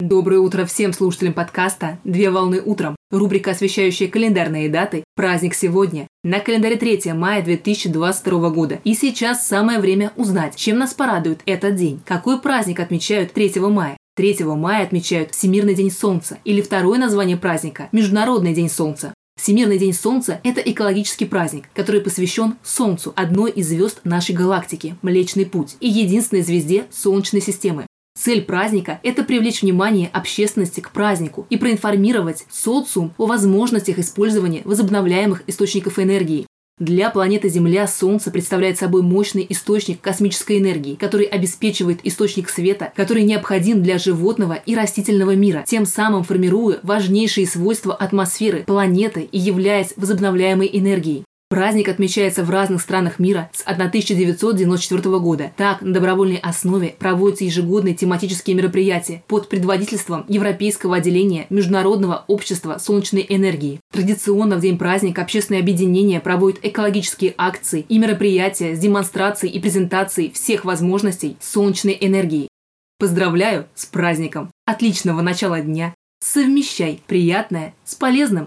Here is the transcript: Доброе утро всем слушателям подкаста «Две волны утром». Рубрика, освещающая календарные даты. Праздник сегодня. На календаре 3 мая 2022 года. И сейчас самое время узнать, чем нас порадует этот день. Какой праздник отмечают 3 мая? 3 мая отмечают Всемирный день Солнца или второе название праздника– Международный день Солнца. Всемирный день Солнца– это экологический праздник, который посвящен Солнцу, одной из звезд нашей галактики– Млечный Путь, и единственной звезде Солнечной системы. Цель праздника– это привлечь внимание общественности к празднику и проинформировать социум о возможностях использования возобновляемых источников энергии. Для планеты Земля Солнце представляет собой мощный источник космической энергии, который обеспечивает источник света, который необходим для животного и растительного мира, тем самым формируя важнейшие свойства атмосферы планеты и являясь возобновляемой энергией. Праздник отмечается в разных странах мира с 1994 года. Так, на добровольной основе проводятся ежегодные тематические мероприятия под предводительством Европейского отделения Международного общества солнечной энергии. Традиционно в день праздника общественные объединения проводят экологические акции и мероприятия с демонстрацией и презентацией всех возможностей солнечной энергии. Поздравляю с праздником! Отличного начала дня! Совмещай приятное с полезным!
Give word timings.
Доброе 0.00 0.40
утро 0.40 0.64
всем 0.64 0.92
слушателям 0.92 1.34
подкаста 1.34 2.00
«Две 2.02 2.28
волны 2.28 2.60
утром». 2.60 2.96
Рубрика, 3.12 3.52
освещающая 3.52 4.08
календарные 4.08 4.68
даты. 4.68 5.04
Праздник 5.14 5.54
сегодня. 5.54 6.08
На 6.24 6.40
календаре 6.40 6.74
3 6.74 7.12
мая 7.12 7.44
2022 7.44 8.50
года. 8.50 8.80
И 8.82 8.94
сейчас 8.94 9.46
самое 9.46 9.78
время 9.78 10.12
узнать, 10.16 10.56
чем 10.56 10.78
нас 10.78 10.94
порадует 10.94 11.42
этот 11.46 11.76
день. 11.76 12.00
Какой 12.04 12.40
праздник 12.40 12.80
отмечают 12.80 13.34
3 13.34 13.52
мая? 13.60 13.96
3 14.16 14.38
мая 14.42 14.82
отмечают 14.82 15.30
Всемирный 15.30 15.76
день 15.76 15.92
Солнца 15.92 16.38
или 16.44 16.60
второе 16.60 16.98
название 16.98 17.36
праздника– 17.36 17.88
Международный 17.92 18.52
день 18.52 18.68
Солнца. 18.68 19.14
Всемирный 19.40 19.78
день 19.78 19.92
Солнца– 19.92 20.40
это 20.42 20.60
экологический 20.60 21.26
праздник, 21.26 21.66
который 21.72 22.00
посвящен 22.00 22.56
Солнцу, 22.64 23.12
одной 23.14 23.52
из 23.52 23.68
звезд 23.68 24.00
нашей 24.02 24.34
галактики– 24.34 24.96
Млечный 25.02 25.46
Путь, 25.46 25.76
и 25.78 25.88
единственной 25.88 26.42
звезде 26.42 26.86
Солнечной 26.90 27.40
системы. 27.40 27.86
Цель 28.24 28.40
праздника– 28.40 29.00
это 29.02 29.22
привлечь 29.22 29.60
внимание 29.60 30.08
общественности 30.10 30.80
к 30.80 30.92
празднику 30.92 31.46
и 31.50 31.58
проинформировать 31.58 32.46
социум 32.50 33.12
о 33.18 33.26
возможностях 33.26 33.98
использования 33.98 34.62
возобновляемых 34.64 35.42
источников 35.46 35.98
энергии. 35.98 36.46
Для 36.78 37.10
планеты 37.10 37.50
Земля 37.50 37.86
Солнце 37.86 38.30
представляет 38.30 38.78
собой 38.78 39.02
мощный 39.02 39.44
источник 39.50 40.00
космической 40.00 40.58
энергии, 40.58 40.94
который 40.94 41.26
обеспечивает 41.26 42.00
источник 42.02 42.48
света, 42.48 42.94
который 42.96 43.24
необходим 43.24 43.82
для 43.82 43.98
животного 43.98 44.54
и 44.54 44.74
растительного 44.74 45.36
мира, 45.36 45.62
тем 45.66 45.84
самым 45.84 46.24
формируя 46.24 46.78
важнейшие 46.82 47.46
свойства 47.46 47.94
атмосферы 47.94 48.64
планеты 48.66 49.28
и 49.30 49.38
являясь 49.38 49.92
возобновляемой 49.98 50.70
энергией. 50.72 51.24
Праздник 51.50 51.88
отмечается 51.88 52.42
в 52.42 52.50
разных 52.50 52.80
странах 52.80 53.18
мира 53.18 53.50
с 53.52 53.62
1994 53.62 55.18
года. 55.20 55.52
Так, 55.56 55.82
на 55.82 55.92
добровольной 55.92 56.38
основе 56.38 56.96
проводятся 56.98 57.44
ежегодные 57.44 57.94
тематические 57.94 58.56
мероприятия 58.56 59.22
под 59.28 59.48
предводительством 59.48 60.24
Европейского 60.28 60.96
отделения 60.96 61.46
Международного 61.50 62.24
общества 62.26 62.78
солнечной 62.78 63.26
энергии. 63.28 63.78
Традиционно 63.92 64.56
в 64.56 64.60
день 64.60 64.78
праздника 64.78 65.22
общественные 65.22 65.60
объединения 65.60 66.18
проводят 66.18 66.60
экологические 66.62 67.34
акции 67.36 67.84
и 67.88 67.98
мероприятия 67.98 68.74
с 68.74 68.78
демонстрацией 68.78 69.52
и 69.52 69.60
презентацией 69.60 70.32
всех 70.32 70.64
возможностей 70.64 71.36
солнечной 71.40 71.96
энергии. 72.00 72.48
Поздравляю 72.98 73.66
с 73.74 73.84
праздником! 73.86 74.50
Отличного 74.66 75.20
начала 75.20 75.60
дня! 75.60 75.94
Совмещай 76.20 77.02
приятное 77.06 77.74
с 77.84 77.94
полезным! 77.94 78.46